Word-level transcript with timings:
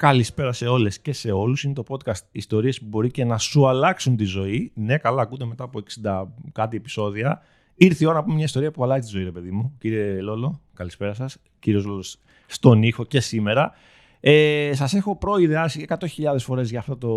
Καλησπέρα 0.00 0.52
σε 0.52 0.66
όλες 0.66 0.98
και 0.98 1.12
σε 1.12 1.30
όλους. 1.30 1.62
Είναι 1.62 1.74
το 1.74 1.84
podcast 1.88 2.20
ιστορίες 2.32 2.80
που 2.80 2.86
μπορεί 2.88 3.10
και 3.10 3.24
να 3.24 3.38
σου 3.38 3.68
αλλάξουν 3.68 4.16
τη 4.16 4.24
ζωή. 4.24 4.72
Ναι, 4.74 4.98
καλά, 4.98 5.22
ακούτε 5.22 5.44
μετά 5.44 5.64
από 5.64 5.82
60 6.02 6.24
κάτι 6.52 6.76
επεισόδια. 6.76 7.42
Ήρθε 7.74 8.04
η 8.04 8.06
ώρα 8.06 8.16
να 8.16 8.22
πούμε 8.22 8.34
μια 8.34 8.44
ιστορία 8.44 8.70
που 8.70 8.84
αλλάζει 8.84 9.00
τη 9.00 9.16
ζωή, 9.16 9.24
ρε 9.24 9.30
παιδί 9.30 9.50
μου. 9.50 9.76
Κύριε 9.78 10.20
Λόλο, 10.20 10.60
καλησπέρα 10.74 11.14
σας. 11.14 11.36
Κύριος 11.58 11.84
Λόλος 11.84 12.18
στον 12.46 12.82
ήχο 12.82 13.04
και 13.04 13.20
σήμερα. 13.20 13.72
Ε, 14.20 14.70
σας 14.74 14.94
έχω 14.94 15.16
προειδεάσει 15.16 15.86
100.000 15.88 16.36
φορές 16.38 16.70
για, 16.70 16.78
αυτό 16.78 16.96
το, 16.96 17.08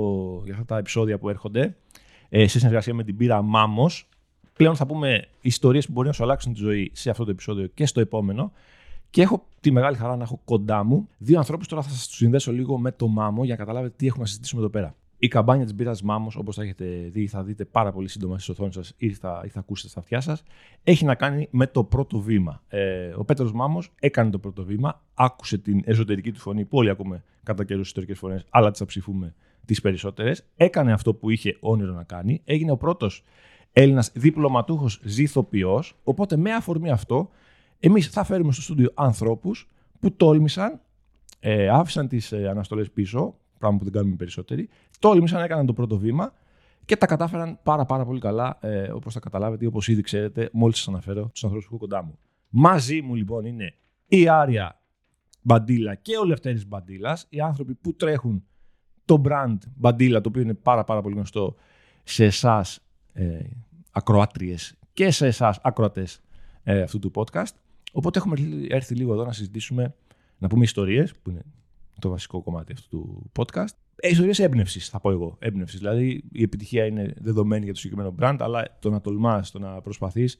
για 0.43 0.53
αυτά 0.53 0.65
τα 0.65 0.77
επεισόδια 0.77 1.17
που 1.17 1.29
έρχονται 1.29 1.75
ε, 2.29 2.47
σε 2.47 2.59
συνεργασία 2.59 2.93
με 2.93 3.03
την 3.03 3.17
πύρα 3.17 3.41
Μάμος. 3.41 4.07
Πλέον 4.53 4.75
θα 4.75 4.85
πούμε 4.85 5.27
ιστορίες 5.41 5.85
που 5.85 5.91
μπορεί 5.91 6.07
να 6.07 6.13
σου 6.13 6.23
αλλάξουν 6.23 6.53
τη 6.53 6.59
ζωή 6.59 6.91
σε 6.93 7.09
αυτό 7.09 7.23
το 7.23 7.31
επεισόδιο 7.31 7.67
και 7.67 7.85
στο 7.85 7.99
επόμενο. 7.99 8.51
Και 9.13 9.21
έχω 9.21 9.45
τη 9.59 9.71
μεγάλη 9.71 9.97
χαρά 9.97 10.15
να 10.15 10.23
έχω 10.23 10.39
κοντά 10.45 10.83
μου 10.83 11.09
δύο 11.17 11.37
ανθρώπους. 11.37 11.67
Τώρα 11.67 11.81
θα 11.81 11.89
σας 11.89 12.07
τους 12.07 12.15
συνδέσω 12.15 12.51
λίγο 12.51 12.77
με 12.77 12.91
το 12.91 13.07
μάμο 13.07 13.43
για 13.43 13.53
να 13.53 13.59
καταλάβετε 13.59 13.93
τι 13.97 14.05
έχουμε 14.05 14.21
να 14.21 14.27
συζητήσουμε 14.27 14.61
εδώ 14.61 14.69
πέρα. 14.69 14.95
Η 15.17 15.27
καμπάνια 15.27 15.63
της 15.63 15.75
μπύρας 15.75 16.01
Μάμος, 16.01 16.35
όπως 16.35 16.55
θα 16.55 16.63
έχετε 16.63 16.85
δει, 16.85 17.27
θα 17.27 17.43
δείτε 17.43 17.65
πάρα 17.65 17.91
πολύ 17.91 18.07
σύντομα 18.07 18.35
στις 18.35 18.49
οθόνες 18.49 18.73
σας 18.73 18.93
ή 18.97 19.13
θα, 19.13 19.41
ή 19.45 19.47
θα 19.47 19.59
ακούσετε 19.59 19.89
στα 19.89 19.99
αυτιά 19.99 20.21
σας, 20.21 20.43
έχει 20.83 21.05
να 21.05 21.15
κάνει 21.15 21.47
με 21.51 21.67
το 21.67 21.83
πρώτο 21.83 22.19
βήμα. 22.19 22.61
Ε, 22.67 23.13
ο 23.15 23.23
Πέτρος 23.23 23.53
Μάμος 23.53 23.91
έκανε 23.99 24.29
το 24.29 24.39
πρώτο 24.39 24.63
βήμα, 24.63 25.01
άκουσε 25.13 25.57
την 25.57 25.81
εσωτερική 25.85 26.31
του 26.31 26.39
φωνή, 26.39 26.65
που 26.65 26.77
όλοι 26.77 26.89
ακούμε 26.89 27.23
κατά 27.43 27.63
καιρούς 27.63 27.87
ιστορικές 27.87 28.17
φωνές, 28.17 28.45
αλλά 28.49 28.71
τις 28.71 28.81
αψηφούμε 28.81 29.33
τις 29.65 29.81
περισσότερες. 29.81 30.45
Έκανε 30.55 30.91
αυτό 30.91 31.13
που 31.13 31.29
είχε 31.29 31.57
όνειρο 31.59 31.93
να 31.93 32.03
κάνει, 32.03 32.41
έγινε 32.45 32.71
ο 32.71 32.77
πρώτος 32.77 33.23
Έλληνας 33.73 34.11
διπλωματούχος 34.13 34.99
ζηθοποιός. 35.03 35.95
Οπότε 36.03 36.37
με 36.37 36.53
αφορμή 36.53 36.89
αυτό 36.89 37.29
Εμείς 37.85 38.07
θα 38.07 38.23
φέρουμε 38.23 38.51
στο 38.51 38.61
στούντιο 38.61 38.91
ανθρώπους 38.93 39.69
που 39.99 40.15
τόλμησαν, 40.15 40.81
ε, 41.39 41.69
άφησαν 41.69 42.07
τις 42.07 42.31
ε, 42.31 42.47
αναστολές 42.47 42.91
πίσω, 42.91 43.35
πράγμα 43.59 43.77
που 43.77 43.83
δεν 43.83 43.93
κάνουμε 43.93 44.15
περισσότεροι, 44.15 44.69
τόλμησαν, 44.99 45.43
έκαναν 45.43 45.65
το 45.65 45.73
πρώτο 45.73 45.97
βήμα 45.97 46.33
και 46.85 46.95
τα 46.95 47.05
κατάφεραν 47.05 47.59
πάρα, 47.63 47.85
πάρα 47.85 48.05
πολύ 48.05 48.19
καλά, 48.19 48.57
ε, 48.61 48.91
όπως 48.91 49.13
θα 49.13 49.19
καταλάβετε, 49.19 49.65
όπως 49.65 49.87
ήδη 49.87 50.01
ξέρετε, 50.01 50.49
μόλις 50.53 50.77
σας 50.77 50.87
αναφέρω 50.87 51.29
τους 51.33 51.43
ανθρώπους 51.43 51.67
που 51.67 51.75
έχω 51.75 51.83
κοντά 51.83 52.03
μου. 52.03 52.17
Μαζί 52.49 53.01
μου 53.01 53.15
λοιπόν 53.15 53.45
είναι 53.45 53.75
η 54.07 54.27
Άρια 54.27 54.81
Μπαντίλα 55.41 55.95
και 55.95 56.17
ο 56.17 56.25
Λευτέρης 56.25 56.67
Μπαντίλας, 56.67 57.25
οι 57.29 57.39
άνθρωποι 57.39 57.73
που 57.73 57.93
τρέχουν 57.93 58.43
το 59.05 59.21
brand 59.25 59.57
Μπαντίλα, 59.75 60.21
το 60.21 60.29
οποίο 60.29 60.41
είναι 60.41 60.53
πάρα, 60.53 60.83
πάρα 60.83 61.01
πολύ 61.01 61.15
γνωστό 61.15 61.55
σε 62.03 62.25
εσάς 62.25 62.79
ε, 63.13 63.39
ακροάτριες 63.91 64.75
και 64.93 65.11
σε 65.11 65.27
εσάς 65.27 65.59
ακροατές 65.63 66.21
ε, 66.63 66.81
αυτού 66.81 66.99
του 66.99 67.11
podcast. 67.15 67.53
Οπότε 67.95 68.19
έχουμε 68.19 68.35
έρθει 68.67 68.95
λίγο 68.95 69.13
εδώ 69.13 69.25
να 69.25 69.31
συζητήσουμε, 69.31 69.95
να 70.37 70.47
πούμε 70.47 70.63
ιστορίες, 70.63 71.13
που 71.21 71.29
είναι 71.29 71.41
το 71.99 72.09
βασικό 72.09 72.41
κομμάτι 72.41 72.71
αυτού 72.71 72.87
του 72.89 73.31
podcast. 73.39 73.75
Ε, 73.95 74.09
ιστορίες 74.09 74.39
έμπνευσης, 74.39 74.89
θα 74.89 74.99
πω 74.99 75.11
εγώ. 75.11 75.35
Έμπνευσης. 75.39 75.79
Δηλαδή, 75.79 76.23
η 76.31 76.43
επιτυχία 76.43 76.85
είναι 76.85 77.13
δεδομένη 77.17 77.63
για 77.63 77.73
το 77.73 77.79
συγκεκριμένο 77.79 78.15
brand, 78.19 78.37
αλλά 78.39 78.77
το 78.79 78.89
να 78.89 79.01
τολμάς, 79.01 79.51
το 79.51 79.59
να 79.59 79.81
προσπαθείς, 79.81 80.39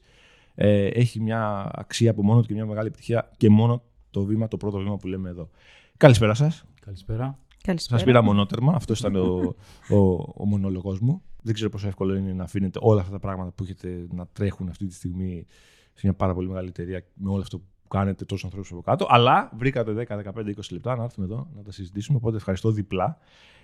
ε, 0.54 0.86
έχει 0.86 1.20
μια 1.20 1.70
αξία 1.72 2.10
από 2.10 2.22
μόνο 2.22 2.40
του 2.40 2.46
και 2.46 2.54
μια 2.54 2.66
μεγάλη 2.66 2.86
επιτυχία 2.86 3.30
και 3.36 3.50
μόνο 3.50 3.82
το 4.10 4.24
βήμα, 4.24 4.48
το 4.48 4.56
πρώτο 4.56 4.78
βήμα 4.78 4.96
που 4.96 5.06
λέμε 5.06 5.28
εδώ. 5.28 5.50
Καλησπέρα 5.96 6.34
σας. 6.34 6.64
Καλησπέρα. 6.80 7.38
Σας 7.74 8.04
πήρα 8.04 8.22
μονότερμα. 8.22 8.72
Αυτός 8.74 8.98
ήταν 8.98 9.16
ο, 9.16 9.54
ο, 9.88 9.96
ο 10.34 10.46
μονόλογο 10.46 10.96
μου. 11.00 11.22
Δεν 11.42 11.54
ξέρω 11.54 11.70
πόσο 11.70 11.86
εύκολο 11.86 12.14
είναι 12.14 12.32
να 12.32 12.44
αφήνετε 12.44 12.78
όλα 12.82 13.00
αυτά 13.00 13.12
τα 13.12 13.18
πράγματα 13.18 13.50
που 13.50 13.62
έχετε 13.62 14.06
να 14.10 14.26
τρέχουν 14.26 14.68
αυτή 14.68 14.86
τη 14.86 14.94
στιγμή 14.94 15.46
σε 15.94 16.00
μια 16.02 16.12
πάρα 16.14 16.34
πολύ 16.34 16.48
μεγάλη 16.48 16.68
εταιρεία 16.68 17.04
με 17.14 17.30
όλο 17.30 17.40
αυτό 17.40 17.58
που 17.58 17.88
κάνετε 17.88 18.24
τόσους 18.24 18.44
ανθρώπους 18.44 18.70
από 18.70 18.80
κάτω. 18.80 19.06
Αλλά 19.08 19.50
βρήκατε 19.56 20.06
10, 20.08 20.18
15, 20.24 20.34
20 20.34 20.52
λεπτά 20.70 20.96
να 20.96 21.02
έρθουμε 21.02 21.26
εδώ 21.26 21.48
να 21.56 21.62
τα 21.62 21.72
συζητήσουμε. 21.72 22.16
Οπότε 22.16 22.36
ευχαριστώ 22.36 22.70
διπλά. 22.70 23.18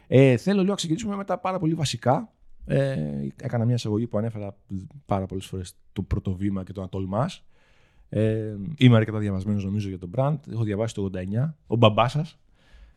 Ε, 0.06 0.36
θέλω 0.36 0.58
λίγο 0.58 0.70
να 0.70 0.76
ξεκινήσουμε 0.76 1.16
με 1.16 1.24
τα 1.24 1.38
πάρα 1.38 1.58
πολύ 1.58 1.74
βασικά. 1.74 2.32
Ε, 2.66 2.96
έκανα 3.36 3.64
μια 3.64 3.74
εισαγωγή 3.74 4.06
που 4.06 4.18
ανέφερα 4.18 4.56
πάρα 5.06 5.26
πολλές 5.26 5.46
φορές 5.46 5.74
το 5.92 6.02
πρώτο 6.02 6.32
βήμα 6.34 6.62
και 6.62 6.72
το 6.72 6.80
να 6.80 6.88
τολμά. 6.88 7.30
Ε, 8.08 8.56
είμαι 8.76 8.96
αρκετά 8.96 9.18
διαβασμένος 9.18 9.64
νομίζω 9.64 9.88
για 9.88 9.98
το 9.98 10.10
brand. 10.16 10.38
Έχω 10.52 10.62
διαβάσει 10.62 10.94
το 10.94 11.10
89. 11.14 11.54
Ο 11.66 11.76
μπαμπάς 11.76 12.12
σας 12.12 12.38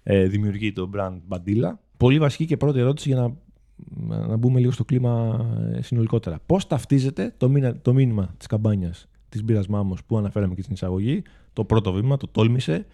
ε, 0.03 0.27
δημιουργεί 0.27 0.73
το 0.73 0.89
brand 0.95 1.17
Bandila. 1.29 1.71
Πολύ 1.97 2.19
βασική 2.19 2.45
και 2.45 2.57
πρώτη 2.57 2.79
ερώτηση 2.79 3.09
για 3.09 3.17
να, 3.17 4.27
να 4.27 4.37
μπούμε 4.37 4.59
λίγο 4.59 4.71
στο 4.71 4.85
κλίμα 4.85 5.45
ε, 5.73 5.81
συνολικότερα. 5.81 6.39
Πώς 6.45 6.67
ταυτίζεται 6.67 7.33
το, 7.37 7.49
μήνα, 7.49 7.77
το 7.77 7.93
μήνυμα 7.93 8.33
της 8.37 8.47
καμπάνιας; 8.47 9.07
Της 9.33 9.43
μπύρας 9.43 9.67
Μάμος 9.67 10.03
που 10.03 10.17
αναφέραμε 10.17 10.55
και 10.55 10.61
στην 10.61 10.73
εισαγωγή, 10.73 11.23
το 11.53 11.65
πρώτο 11.65 11.91
βήμα, 11.91 12.17
το 12.17 12.27
τόλμησε, 12.27 12.85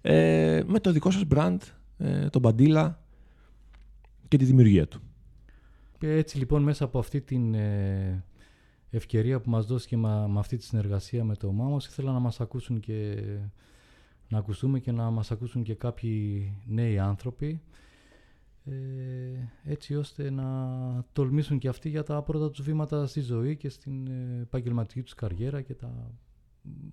ε, 0.00 0.62
με 0.66 0.80
το 0.80 0.92
δικό 0.92 1.10
σας 1.10 1.24
brand, 1.34 1.56
ε, 1.98 2.28
τον 2.28 2.40
Μπαντίλα 2.40 3.02
και 4.28 4.36
τη 4.36 4.44
δημιουργία 4.44 4.86
του. 4.86 5.00
Έτσι 6.00 6.38
λοιπόν 6.38 6.62
μέσα 6.62 6.84
από 6.84 6.98
αυτή 6.98 7.20
την 7.20 7.54
ε, 7.54 8.24
ευκαιρία 8.90 9.40
που 9.40 9.50
μας 9.50 9.66
δώθηκε 9.66 9.96
με, 9.96 10.28
με 10.28 10.38
αυτή 10.38 10.56
τη 10.56 10.64
συνεργασία 10.64 11.24
με 11.24 11.36
το 11.36 11.52
Μάμος 11.52 11.86
ήθελα 11.86 12.12
να 12.12 12.18
μας 12.18 12.40
ακούσουν 12.40 12.80
και 12.80 13.22
να 14.28 14.38
ακουστούμε 14.38 14.78
και 14.78 14.92
να 14.92 15.10
μας 15.10 15.30
ακούσουν 15.30 15.62
και 15.62 15.74
κάποιοι 15.74 16.52
νέοι 16.66 16.98
άνθρωποι 16.98 17.46
ε, 17.46 17.60
έτσι 19.64 19.94
ώστε 19.94 20.30
να 20.30 20.46
τολμήσουν 21.12 21.58
και 21.58 21.68
αυτοί 21.68 21.88
για 21.88 22.02
τα 22.02 22.22
πρώτα 22.22 22.50
τους 22.50 22.64
βήματα 22.64 23.06
στη 23.06 23.20
ζωή 23.20 23.56
και 23.56 23.68
στην 23.68 24.06
ε, 24.06 24.40
επαγγελματική 24.42 25.02
τους 25.02 25.14
καριέρα 25.14 25.60
και 25.60 25.74
τα... 25.74 26.10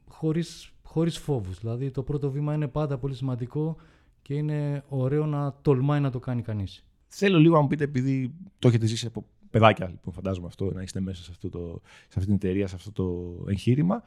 χωρίς, 0.08 0.72
χωρίς 0.84 1.18
φόβους. 1.18 1.60
Δηλαδή 1.60 1.92
το 1.92 2.04
πρώτο 2.04 2.32
βήμα 2.32 2.54
είναι 2.54 2.68
πάντα 2.68 2.98
πολύ 2.98 3.16
σημαντικό 3.16 3.76
και 4.22 4.34
είναι 4.34 4.84
ωραίο 4.88 5.26
να 5.26 5.54
τολμάει 5.62 6.00
να 6.00 6.12
το 6.12 6.20
κάνει 6.20 6.42
κανείς. 6.42 6.84
Θέλω 7.08 7.38
λίγο 7.40 7.56
να 7.56 7.62
μου 7.62 7.68
πείτε, 7.68 7.84
επειδή 7.84 8.34
το 8.60 8.68
έχετε 8.68 8.86
ζήσει 8.86 9.06
από 9.06 9.26
παιδάκια, 9.50 9.88
λοιπόν, 9.90 10.14
φαντάζομαι 10.14 10.48
αυτό, 10.48 10.72
να 10.74 10.82
είστε 10.82 11.00
μέσα 11.00 11.24
σε, 11.24 11.32
αυτό 11.32 11.50
το, 11.50 11.82
σε 11.84 12.14
αυτή 12.16 12.26
την 12.26 12.34
εταιρεία, 12.34 12.68
σε 12.68 12.76
αυτό 12.76 12.92
το 12.92 13.36
εγχείρημα, 13.48 14.04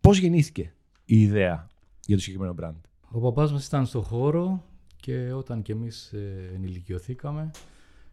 πώς 0.00 0.18
γεννήθηκε 0.18 0.74
η 1.04 1.20
ιδέα 1.22 1.68
για 2.06 2.16
το 2.16 2.22
συγκεκριμένο 2.22 2.54
brand; 2.60 2.80
Ο 3.10 3.20
παπάς 3.20 3.52
μας 3.52 3.66
ήταν 3.66 3.86
στο 3.86 4.00
χώρο, 4.00 4.64
και 5.04 5.32
όταν 5.32 5.62
και 5.62 5.72
εμείς 5.72 6.12
ε, 6.12 6.50
ενηλικιωθήκαμε, 6.54 7.50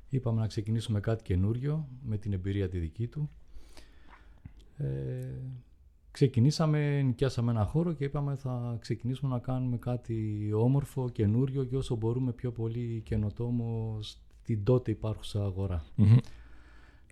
είπαμε 0.10 0.42
να 0.42 0.48
ξεκινήσουμε 0.48 1.00
κάτι 1.00 1.24
καινούριο 1.24 1.88
με 2.04 2.18
την 2.18 2.34
εμπειρία 2.34 2.70
τη 2.70 2.80
δική 2.80 3.08
του. 3.08 3.30
Ε, 4.78 4.86
ξεκινήσαμε, 6.12 7.02
νοικιάσαμε 7.02 7.52
ένα 7.52 7.66
χώρο 7.66 7.94
και 7.94 8.04
είπαμε 8.04 8.36
θα 8.36 8.78
ξεκινήσουμε 8.80 9.34
να 9.34 9.40
κάνουμε 9.40 9.78
κάτι 9.78 10.50
όμορφο, 10.54 11.10
καινούριο 11.10 11.64
και 11.64 11.76
όσο 11.76 11.96
μπορούμε 11.96 12.32
πιο 12.32 12.52
πολύ 12.52 13.02
καινοτόμο 13.06 14.00
στην 14.02 14.64
τότε 14.64 14.92
υπάρχουσα 14.92 15.54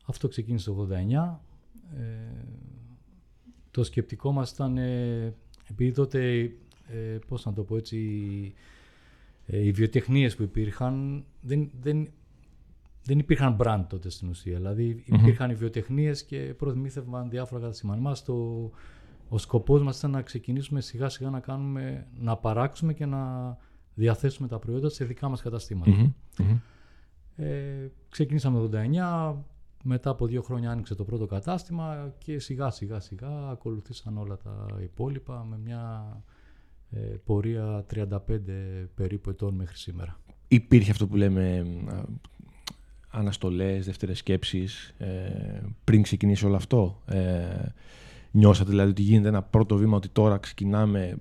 Αυτό 0.05 0.27
ξεκίνησε 0.27 0.71
το 0.71 0.87
89. 0.91 1.39
Ε, 1.97 2.45
το 3.71 3.83
σκεπτικό 3.83 4.31
μας 4.31 4.51
ήταν, 4.51 4.77
ε, 4.77 5.33
επειδή 5.69 5.91
τότε, 5.91 6.41
ε, 6.87 7.17
πώς 7.27 7.45
να 7.45 7.53
το 7.53 7.63
πω 7.63 7.77
έτσι, 7.77 7.97
ε, 8.55 8.77
οι 9.51 9.71
βιοτεχνίες 9.71 10.35
που 10.35 10.43
υπήρχαν 10.43 11.25
δεν, 11.41 11.69
δεν, 11.81 12.07
δεν 13.03 13.19
υπήρχαν 13.19 13.57
brand 13.59 13.85
τότε 13.89 14.09
στην 14.09 14.29
ουσία. 14.29 14.55
Δηλαδή 14.55 15.03
υπήρχαν 15.05 15.49
οι 15.49 15.55
βιοτεχνίες 15.55 16.23
και 16.23 16.37
προτιμήθευαν 16.37 17.29
διάφορα 17.29 17.61
καταστήματα. 17.61 18.15
το, 18.25 18.33
ο 19.29 19.37
σκοπός 19.37 19.83
μας 19.83 19.97
ήταν 19.97 20.11
να 20.11 20.21
ξεκινήσουμε 20.21 20.81
σιγά 20.81 21.09
σιγά 21.09 21.29
να, 21.29 21.39
κάνουμε, 21.39 22.07
να 22.19 22.37
παράξουμε 22.37 22.93
και 22.93 23.05
να 23.05 23.57
διαθέσουμε 23.93 24.47
τα 24.47 24.59
προϊόντα 24.59 24.89
σε 24.89 25.05
δικά 25.05 25.29
μας 25.29 25.41
καταστηματα 25.41 25.91
Ε, 27.35 27.91
ξεκινήσαμε 28.09 28.67
το 28.67 28.77
89, 28.77 29.35
μετά 29.83 30.09
από 30.09 30.27
δύο 30.27 30.41
χρόνια 30.41 30.71
άνοιξε 30.71 30.95
το 30.95 31.03
πρώτο 31.03 31.25
κατάστημα 31.25 32.13
και 32.17 32.39
σιγά 32.39 32.69
σιγά 32.69 32.99
σιγά 32.99 33.49
ακολουθήσαν 33.49 34.17
όλα 34.17 34.37
τα 34.37 34.65
υπόλοιπα 34.81 35.45
με 35.49 35.57
μια 35.57 36.13
ε, 36.15 36.37
πορεία 37.25 37.85
35 37.95 38.09
περίπου 38.95 39.29
ετών 39.29 39.53
μέχρι 39.53 39.77
σήμερα. 39.77 40.19
Υπήρχε 40.47 40.91
αυτό 40.91 41.07
που 41.07 41.15
λέμε 41.15 41.65
αναστολές, 43.09 43.85
δεύτερες 43.85 44.17
σκέψεις 44.17 44.93
ε, 44.97 45.61
πριν 45.83 46.01
ξεκινήσει 46.01 46.45
όλο 46.45 46.55
αυτό. 46.55 47.01
Ε, 47.05 47.65
νιώσατε 48.31 48.69
δηλαδή 48.69 48.89
ότι 48.89 49.01
γίνεται 49.01 49.27
ένα 49.27 49.41
πρώτο 49.41 49.77
βήμα 49.77 49.95
ότι 49.95 50.09
τώρα 50.09 50.37
ξεκινάμε, 50.37 51.17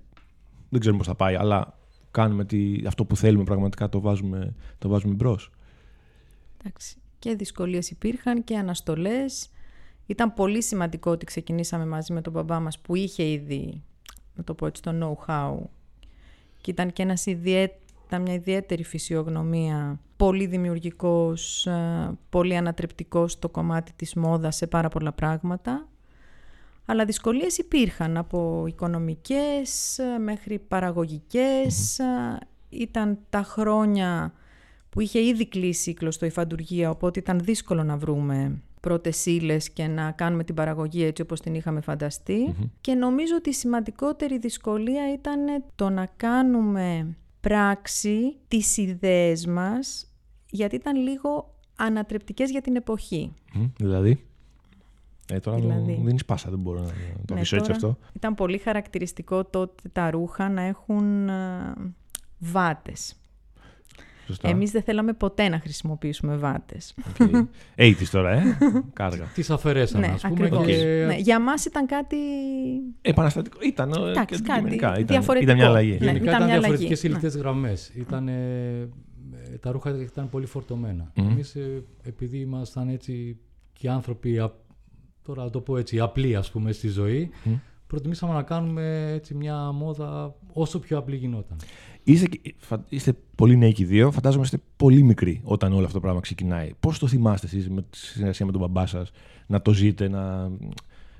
δεν 0.69 0.81
ξέρουμε 0.81 0.99
πώς 0.99 1.09
θα 1.09 1.15
πάει, 1.15 1.35
αλλά 1.35 1.79
κάνουμε 2.11 2.45
τι, 2.45 2.83
αυτό 2.87 3.05
που 3.05 3.17
θέλουμε 3.17 3.45
πραγματικά 3.45 3.89
το 3.89 4.01
βάζουμε, 4.01 4.55
το 4.79 4.89
βάζουμε 4.89 5.15
μπρος. 5.15 5.51
Εντάξει. 6.61 6.97
Και 7.19 7.35
δυσκολίες 7.35 7.91
υπήρχαν 7.91 8.45
και 8.45 8.57
αναστολές. 8.57 9.51
Ήταν 10.07 10.35
πολύ 10.35 10.63
σημαντικό 10.63 11.11
ότι 11.11 11.25
ξεκινήσαμε 11.25 11.87
μαζί 11.87 12.13
με 12.13 12.21
τον 12.21 12.33
μπαμπά 12.33 12.61
μας 12.61 12.79
που 12.79 12.95
είχε 12.95 13.31
ήδη 13.31 13.83
να 14.39 14.45
το 14.45 14.55
πω 14.55 14.67
έτσι, 14.67 14.83
το 14.83 14.93
know-how. 15.27 15.57
Και 16.61 16.71
ήταν 16.71 16.93
και 16.93 17.03
ένας 17.03 17.27
ήταν 18.07 18.23
μια 18.23 18.35
ιδιαίτερη 18.35 18.85
φυσιογνωμία, 18.85 20.01
πολύ 20.17 20.47
δημιουργικός, 20.47 21.67
ε, 21.67 22.19
πολύ 22.31 22.57
ανατρεπτικός 22.57 23.33
στο 23.33 23.49
κομμάτι 23.49 23.93
της 23.97 24.15
μόδας 24.15 24.57
σε 24.57 24.67
πάρα 24.67 24.89
πολλά 24.89 25.13
πράγματα. 25.13 25.89
Αλλά 26.85 27.05
δυσκολίες 27.05 27.59
υπήρχαν 27.59 28.17
από 28.17 28.65
οικονομικές 28.67 29.99
ε, 29.99 30.19
μέχρι 30.19 30.59
παραγωγικές. 30.59 31.99
Ε, 31.99 32.39
ήταν 32.69 33.19
τα 33.31 33.43
χρόνια 33.43 34.33
που 34.91 35.01
είχε 35.01 35.21
ήδη 35.21 35.47
κλείσει 35.47 35.91
η 35.91 35.95
κλωστοϊφαντουργία, 35.95 36.91
οπότε 36.91 37.19
ήταν 37.19 37.41
δύσκολο 37.41 37.83
να 37.83 37.97
βρούμε 37.97 38.63
πρώτες 38.81 39.27
ύλες 39.27 39.71
και 39.71 39.87
να 39.87 40.11
κάνουμε 40.11 40.45
την 40.45 40.55
παραγωγή 40.55 41.05
έτσι 41.05 41.23
όπως 41.23 41.41
την 41.41 41.55
είχαμε 41.55 41.81
Και 42.81 42.95
νομίζω 42.95 43.35
ότι 43.37 43.49
η 43.49 43.53
σημαντικότερη 43.53 44.39
δυσκολία 44.39 45.13
ήταν 45.13 45.65
το 45.75 45.89
να 45.91 46.09
κάνουμε 46.17 47.17
πράξη 47.41 48.37
τις 48.49 48.77
ιδέες 48.77 49.47
μας, 49.47 50.13
γιατί 50.51 50.75
ήταν 50.75 50.97
λίγο 50.97 51.55
ανατρεπτικές 51.77 52.51
για 52.51 52.61
την 52.61 52.77
εποχή. 52.77 53.33
δηλαδή... 53.77 54.23
Ε, 55.31 55.41
τώρα 55.41 55.57
δηλαδή, 55.59 55.93
μου 55.93 56.05
δίνεις 56.05 56.25
πάσα, 56.25 56.51
δεν 56.51 56.59
μπορώ 56.59 56.81
να 56.81 56.87
το 57.25 57.35
ναι, 57.35 57.41
έτσι 57.41 57.57
αυτό. 57.57 57.99
Ήταν 58.13 58.35
πολύ 58.35 58.59
χαρακτηριστικό 58.59 59.45
τότε 59.45 59.89
τα 59.93 60.11
ρούχα 60.11 60.49
να 60.49 60.63
έχουν 60.63 61.31
βάτες. 62.39 63.18
Σωστά. 64.29 64.49
Εμείς 64.49 64.71
δεν 64.71 64.83
θέλαμε 64.83 65.13
ποτέ 65.13 65.49
να 65.49 65.61
χρησιμοποιήσουμε 65.61 66.37
βάτες. 66.37 66.95
Okay. 67.19 67.95
τώρα, 68.11 68.31
ε, 68.31 68.57
κάργα. 68.93 69.25
Τις 69.35 69.51
αφαιρέσαμε, 69.51 70.07
ναι, 70.07 70.13
ας 70.13 70.23
πούμε. 70.23 70.49
Και... 70.49 71.05
Ναι, 71.07 71.17
για 71.17 71.41
μας 71.41 71.65
ήταν 71.65 71.87
κάτι... 71.87 72.17
Επαναστατικό. 73.01 73.59
Ήταν, 73.63 73.93
ε, 73.93 74.11
Εντάξει, 74.11 74.43
κάτι 74.43 74.75
ήταν, 74.75 75.07
διαφορετικό. 75.07 75.51
Ήταν 75.51 75.57
μια 75.57 75.67
αλλαγή. 75.67 75.99
Ναι, 76.01 76.07
Γενικά 76.07 76.31
ήταν, 76.31 76.35
ήταν 76.35 76.49
διαφορετικές 76.49 77.03
ηλικίες 77.03 77.35
ναι. 77.35 77.41
γραμμές. 77.41 77.91
Ήταν, 77.95 78.29
ε, 78.29 78.89
τα 79.61 79.71
ρούχα 79.71 80.01
ήταν 80.01 80.29
πολύ 80.29 80.47
φορτωμένα. 80.47 81.13
Mm. 81.15 81.23
Εμείς, 81.31 81.55
ε, 81.55 81.85
επειδή 82.03 82.39
ήμασταν 82.39 82.89
έτσι 82.89 83.39
και 83.73 83.91
άνθρωποι, 83.91 84.51
τώρα 85.23 85.45
να 85.45 85.51
το 85.51 85.61
πω 85.61 85.77
έτσι, 85.77 86.01
απλοί 86.01 86.37
ας 86.37 86.51
πούμε 86.51 86.73
στη 86.73 86.89
ζωή, 86.89 87.31
mm. 87.45 87.59
Προτιμήσαμε 87.89 88.33
να 88.33 88.43
κάνουμε 88.43 89.13
έτσι 89.13 89.35
μια 89.35 89.73
μόδα 89.73 90.35
όσο 90.53 90.79
πιο 90.79 90.99
απλή 90.99 91.17
γινόταν. 91.17 91.59
Είστε, 92.03 92.27
είστε 92.89 93.13
πολύ 93.35 93.57
νέοι 93.57 93.73
και 93.73 93.83
οι 93.83 93.87
δύο. 93.87 94.11
Φαντάζομαι 94.11 94.45
είστε 94.45 94.59
πολύ 94.77 95.03
μικροί 95.03 95.41
όταν 95.45 95.73
όλο 95.73 95.83
αυτό 95.83 95.95
το 95.95 96.01
πράγμα 96.01 96.21
ξεκινάει. 96.21 96.71
Πώς 96.81 96.99
το 96.99 97.07
θυμάστε 97.07 97.47
εσείς 97.47 97.69
με 97.69 97.83
τη 97.83 97.97
συνεργασία 97.97 98.47
με 98.47 98.53
τον 98.53 98.61
μπαμπά 98.61 98.87
σας, 98.87 99.11
να 99.47 99.63
το 99.63 99.73
ζείτε, 99.73 100.09
να, 100.09 100.49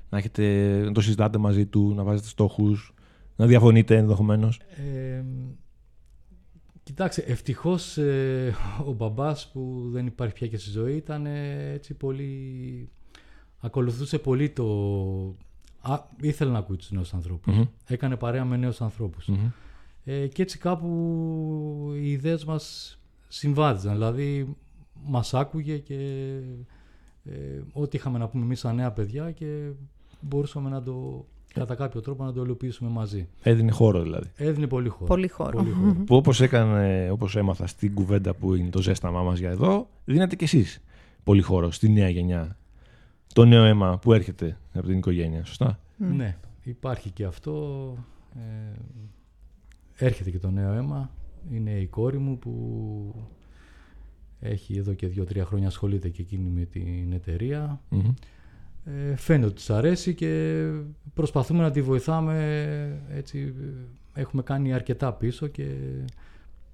να, 0.09 0.17
έχετε, 0.17 0.43
να 0.85 0.91
το 0.91 1.01
συζητάτε 1.01 1.37
μαζί 1.37 1.65
του, 1.65 1.93
να 1.95 2.03
βάζετε 2.03 2.27
στόχους, 2.27 2.93
να 3.35 3.45
διαφωνείτε 3.45 3.97
ενδεχομένως; 3.97 4.57
Ε, 4.57 5.23
κοιτάξτε, 6.83 7.21
ευτυχώς 7.21 7.97
ε, 7.97 8.55
ο 8.85 8.91
μπαμπάς 8.91 9.49
που 9.53 9.89
δεν 9.91 10.05
υπάρχει 10.05 10.33
πια 10.33 10.47
και 10.47 10.57
στη 10.57 10.69
ζωή 10.69 10.95
ήταν 10.95 11.25
ε, 11.25 11.71
έτσι 11.73 11.93
πολύ. 11.93 12.89
Ακολουθούσε 13.59 14.19
πολύ 14.19 14.49
το. 14.49 14.65
Α, 15.81 15.99
ήθελε 16.21 16.51
να 16.51 16.57
ακούει 16.57 16.75
τους 16.75 16.91
νέους 16.91 17.13
Έκανε 17.85 18.15
παρέα 18.15 18.45
με 18.45 18.57
νέους 18.57 18.81
ε, 20.03 20.27
και 20.27 20.41
έτσι 20.41 20.57
κάπου 20.57 20.87
οι 21.95 22.11
ιδέες 22.11 22.45
μας 22.45 22.97
συμβάδιζαν. 23.27 23.93
Δηλαδή 23.93 24.55
μας 25.05 25.33
άκουγε 25.33 25.77
και 25.77 25.95
ε, 27.25 27.61
ό,τι 27.73 27.97
είχαμε 27.97 28.17
να 28.17 28.27
πούμε 28.27 28.43
εμείς 28.43 28.59
σαν 28.59 28.75
νέα 28.75 28.91
παιδιά 28.91 29.31
και 29.31 29.69
μπορούσαμε 30.21 30.69
να 30.69 30.83
το 30.83 31.25
κατά 31.53 31.75
κάποιο 31.75 32.01
τρόπο 32.01 32.23
να 32.23 32.33
το 32.33 32.41
υλοποιήσουμε 32.43 32.89
μαζί. 32.89 33.27
Έδινε 33.41 33.71
χώρο 33.71 34.01
δηλαδή. 34.01 34.31
Έδινε 34.35 34.67
πολύ 34.67 34.89
χώρο. 34.89 35.05
Πολύ 35.05 35.27
χώρο. 35.27 35.65
Που 36.05 36.15
όπως, 36.15 36.41
έκανε, 36.41 37.09
όπως 37.11 37.35
έμαθα 37.35 37.67
στην 37.67 37.93
κουβέντα 37.93 38.33
που 38.33 38.55
είναι 38.55 38.69
το 38.69 38.81
ζέσταμά 38.81 39.23
μας 39.23 39.39
για 39.39 39.49
εδώ, 39.49 39.89
δίνετε 40.05 40.35
κι 40.35 40.43
εσείς 40.43 40.81
πολύ 41.23 41.41
χώρο 41.41 41.71
στη 41.71 41.89
νέα 41.89 42.09
γενιά. 42.09 42.57
Το 43.33 43.45
νέο 43.45 43.63
αίμα 43.63 43.99
που 43.99 44.13
έρχεται 44.13 44.57
από 44.73 44.87
την 44.87 44.97
οικογένεια, 44.97 45.45
σωστά; 45.45 45.79
Ναι, 45.97 46.37
υπάρχει 46.63 47.09
και 47.09 47.25
αυτό. 47.25 47.95
Ε, 48.35 48.79
έρχεται 50.05 50.31
και 50.31 50.39
το 50.39 50.49
νέο 50.49 50.73
αίμα. 50.73 51.11
Είναι 51.51 51.71
η 51.71 51.87
κόρη 51.87 52.17
μου 52.17 52.39
που 52.39 53.15
έχει 54.39 54.77
εδώ 54.77 54.93
και 54.93 55.07
δύο-τρία 55.07 55.45
χρόνια 55.45 55.67
ασχολείται 55.67 56.09
και 56.09 56.21
εκείνη 56.21 56.49
με 56.49 56.65
την 56.65 57.13
εταιρεια 57.13 57.81
Ε, 58.85 59.15
φαίνεται 59.15 59.45
ότι 59.45 59.55
της 59.55 59.69
αρέσει 59.69 60.13
και 60.13 60.63
προσπαθούμε 61.13 61.61
να 61.61 61.71
τη 61.71 61.81
βοηθάμε 61.81 63.01
έτσι 63.09 63.53
έχουμε 64.13 64.41
κάνει 64.41 64.73
αρκετά 64.73 65.13
πίσω 65.13 65.47
και 65.47 65.75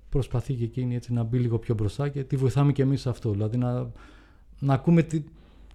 προσπαθεί 0.09 0.53
και 0.53 0.63
εκείνη 0.63 0.95
έτσι 0.95 1.13
να 1.13 1.23
μπει 1.23 1.39
λίγο 1.39 1.59
πιο 1.59 1.75
μπροστά 1.75 2.09
και 2.09 2.23
τη 2.23 2.35
βοηθάμε 2.35 2.71
και 2.71 2.81
εμείς 2.81 3.01
σε 3.01 3.09
αυτό 3.09 3.31
δηλαδή 3.31 3.57
να, 3.57 3.91
να 4.59 4.73
ακούμε 4.73 5.03
τι 5.03 5.23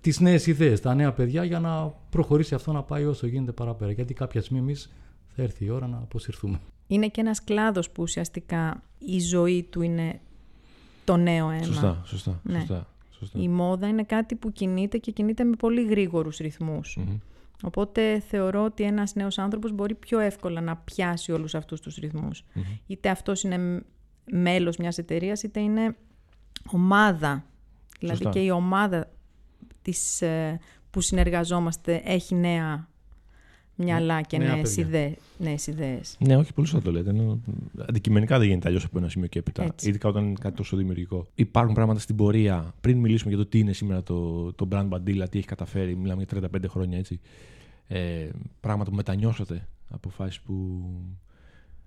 τις 0.00 0.20
νέες 0.20 0.46
ιδέες, 0.46 0.80
τα 0.80 0.94
νέα 0.94 1.12
παιδιά 1.12 1.44
για 1.44 1.60
να 1.60 1.94
προχωρήσει 2.10 2.54
αυτό 2.54 2.72
να 2.72 2.82
πάει 2.82 3.04
όσο 3.04 3.26
γίνεται 3.26 3.52
παραπέρα 3.52 3.92
γιατί 3.92 4.14
κάποια 4.14 4.40
στιγμή 4.40 4.60
εμείς 4.60 4.92
θα 5.28 5.42
έρθει 5.42 5.64
η 5.64 5.70
ώρα 5.70 5.86
να 5.86 5.96
αποσυρθούμε 5.96 6.60
είναι 6.94 7.08
και 7.08 7.20
ένας 7.20 7.44
κλάδος 7.44 7.90
που 7.90 8.02
ουσιαστικά 8.02 8.82
η 8.98 9.20
ζωή 9.20 9.62
του 9.62 9.82
είναι 9.82 10.20
το 11.04 11.16
νέο 11.16 11.50
αίμα. 11.50 11.62
Σωστά, 11.62 12.02
σωστά, 12.04 12.40
ναι. 12.42 12.58
σωστά, 12.58 12.86
σωστά. 13.10 13.38
Η 13.38 13.48
μόδα 13.48 13.88
είναι 13.88 14.02
κάτι 14.02 14.34
που 14.34 14.52
κινείται 14.52 14.98
και 14.98 15.10
κινείται 15.10 15.44
με 15.44 15.56
πολύ 15.56 15.84
γρήγορους 15.86 16.40
Οπότε 17.62 18.20
θεωρώ 18.20 18.64
ότι 18.64 18.82
ένας 18.82 19.14
νέος 19.14 19.38
άνθρωπος 19.38 19.72
μπορεί 19.72 19.94
πιο 19.94 20.18
εύκολα 20.18 20.60
να 20.60 20.76
πιάσει 20.76 21.32
όλους 21.32 21.54
αυτούς 21.54 21.80
τους 21.80 21.96
ρυθμούς. 21.96 22.44
Είτε 22.86 23.08
αυτός 23.08 23.42
είναι 23.42 23.82
μέλος 24.30 24.76
μιας 24.76 24.98
εταιρείας, 24.98 25.42
είτε 25.42 25.60
είναι 25.60 25.96
ομάδα. 26.70 27.44
Δηλαδή 27.98 28.28
και 28.28 28.40
η 28.40 28.50
ομάδα 28.50 29.10
της, 29.82 30.22
ε, 30.22 30.60
που 30.90 31.00
συνεργαζόμαστε 31.00 32.02
έχει 32.04 32.34
νέα 32.34 32.88
μυαλά 33.80 34.20
και 34.20 34.38
νέες 35.38 35.66
ιδέες. 35.66 36.16
Ναι, 36.18 36.36
όχι, 36.36 36.52
πολύ 36.52 36.66
σωστά 36.66 36.84
το 36.84 36.92
λέτε. 36.92 37.14
αντικειμενικά 37.88 38.38
δεν 38.38 38.48
γίνεται 38.48 38.68
αλλιώς 38.68 38.84
από 38.84 38.98
ένα 38.98 39.08
σημείο 39.08 39.28
και 39.28 39.38
έπειτα. 39.38 39.74
Ειδικά 39.82 40.08
όταν 40.08 40.24
είναι 40.24 40.36
κάτι 40.40 40.56
τόσο 40.56 40.76
δημιουργικό. 40.76 41.26
Υπάρχουν 41.34 41.74
πράγματα 41.74 42.00
στην 42.00 42.16
πορεία. 42.16 42.74
Πριν 42.80 42.98
μιλήσουμε 42.98 43.34
για 43.34 43.42
το 43.42 43.48
τι 43.48 43.58
είναι 43.58 43.72
σήμερα 43.72 44.02
το, 44.02 44.52
το 44.52 44.68
brand 44.70 44.88
Bandila, 44.88 45.24
τι 45.30 45.38
έχει 45.38 45.46
καταφέρει, 45.46 45.96
μιλάμε 45.96 46.24
για 46.28 46.48
35 46.52 46.64
χρόνια 46.68 46.98
έτσι. 46.98 47.20
Ε, 47.86 48.28
πράγματα 48.60 48.90
που 48.90 48.96
μετανιώσατε, 48.96 49.68
αποφάσεις 49.88 50.40
που. 50.40 50.84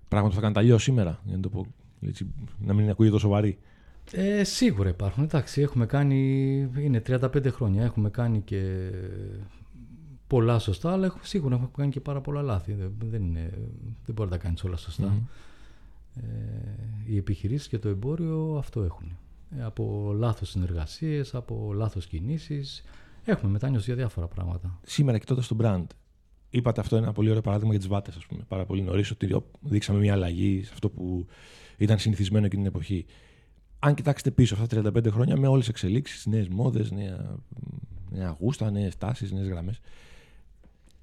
Πράγματα 0.08 0.34
που 0.34 0.40
θα 0.40 0.46
κάνετε 0.46 0.60
αλλιώς 0.60 0.82
σήμερα, 0.82 1.20
για 1.24 1.36
να 1.36 1.42
το 1.42 1.48
πω. 1.48 1.66
Έτσι, 2.00 2.26
να 2.58 2.74
μην 2.74 2.90
ακούγεται 2.90 3.14
τόσο 3.14 3.28
βαρύ. 3.28 3.58
Ε, 4.12 4.44
σίγουρα 4.44 4.88
υπάρχουν. 4.88 5.22
Εντάξει, 5.22 5.60
έχουμε 5.60 5.86
κάνει. 5.86 6.18
Είναι 6.78 7.02
35 7.06 7.50
χρόνια. 7.50 7.84
Έχουμε 7.84 8.10
κάνει 8.10 8.40
και 8.40 8.90
πολλά 10.26 10.58
σωστά, 10.58 10.92
αλλά 10.92 11.14
σίγουρα 11.22 11.54
έχω 11.54 11.70
κάνει 11.76 11.90
και 11.90 12.00
πάρα 12.00 12.20
πολλά 12.20 12.42
λάθη. 12.42 12.72
Δεν, 12.72 12.92
δεν, 12.98 13.22
είναι, 13.22 13.50
δεν 14.04 14.14
μπορεί 14.14 14.30
να 14.30 14.36
τα 14.36 14.42
κάνεις 14.42 14.64
όλα 14.64 14.78
Ε, 16.14 16.22
οι 17.06 17.16
επιχειρήσεις 17.16 17.68
και 17.68 17.78
το 17.78 17.88
εμπόριο 17.88 18.56
αυτό 18.58 18.82
έχουν. 18.82 19.16
Ε, 19.58 19.64
από 19.64 20.12
λάθος 20.16 20.48
συνεργασίες, 20.48 21.34
από 21.34 21.72
λάθος 21.74 22.06
κινήσεις. 22.06 22.84
Έχουμε 23.24 23.52
μετάνιωση 23.52 23.84
για 23.84 23.94
διάφορα 23.94 24.26
πράγματα. 24.26 24.78
Σήμερα 24.82 25.18
κοιτώντας 25.18 25.46
το 25.46 25.56
brand, 25.60 25.84
είπατε 26.50 26.80
αυτό 26.80 26.96
είναι 26.96 27.04
ένα 27.04 27.14
πολύ 27.14 27.28
ωραίο 27.28 27.42
παράδειγμα 27.42 27.70
για 27.70 27.80
τις 27.80 27.88
βάτες, 27.88 28.16
ας 28.16 28.26
πούμε. 28.26 28.44
Πάρα 28.48 28.64
πολύ 28.64 28.82
νωρίς 28.82 29.10
ότι 29.10 29.42
δείξαμε 29.60 29.98
μια 29.98 30.12
αλλαγή 30.12 30.62
σε 30.62 30.70
αυτό 30.72 30.90
που 30.90 31.26
ήταν 31.76 31.98
συνηθισμένο 31.98 32.46
εκείνη 32.46 32.62
την 32.62 32.70
εποχή. 32.74 33.06
Αν 33.86 33.94
κοιτάξετε 33.94 34.30
πίσω 34.30 34.54
αυτά 34.54 34.82
τα 34.82 34.90
35 34.90 35.10
χρόνια 35.10 35.36
με 35.36 35.46
όλες 35.46 35.64
τις 35.64 35.68
εξελίξεις, 35.68 36.26
νέες 36.26 36.48
μόδες, 36.48 36.90
νέα, 36.90 37.36
νέα 38.10 38.36
γούστα, 38.40 38.70
νέες 38.70 38.96
τάσεις, 38.98 39.32
νέες 39.32 39.48
γραμμές 39.48 39.80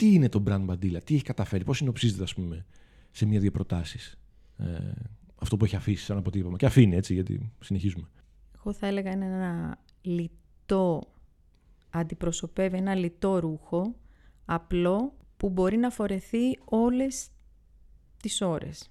τι 0.01 0.13
είναι 0.13 0.29
το 0.29 0.43
brand 0.47 0.65
Bandila, 0.65 1.03
τι 1.03 1.13
έχει 1.13 1.23
καταφέρει, 1.23 1.63
πώς 1.63 1.77
συνοψίζεται, 1.77 2.23
ας 2.23 2.33
πούμε, 2.33 2.65
σε 3.11 3.25
μία-δύο 3.25 3.51
προτάσεις; 3.51 4.17
Ε, 4.57 4.91
αυτό 5.35 5.57
που 5.57 5.65
έχει 5.65 5.75
αφήσει 5.75 6.03
σαν 6.03 6.17
αποτύπωμα. 6.17 6.57
Και 6.57 6.65
αφήνει 6.65 6.95
έτσι, 6.95 7.13
γιατί 7.13 7.51
συνεχίζουμε. 7.59 8.07
Εγώ 8.55 8.73
θα 8.73 8.87
έλεγα 8.87 9.11
είναι 9.11 9.25
ένα 9.25 9.79
λιτό, 10.01 11.01
αντιπροσωπεύει 11.89 12.77
ένα 12.77 12.95
λιτό 12.95 13.39
ρούχο, 13.39 13.95
απλό, 14.45 15.13
που 15.37 15.49
μπορεί 15.49 15.77
να 15.77 15.89
φορεθεί 15.89 16.59
όλες 16.65 17.29
τις 18.21 18.41
ωρες 18.41 18.89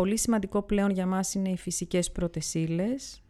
Πολύ 0.00 0.16
σημαντικό 0.16 0.62
πλέον 0.62 0.90
για 0.90 1.06
μας 1.06 1.34
είναι 1.34 1.48
οι 1.48 1.56
φυσικές 1.56 2.10
πρωτεσίλες, 2.12 3.22